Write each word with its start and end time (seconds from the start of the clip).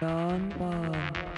Don 0.00 0.50
Juan. 0.52 1.28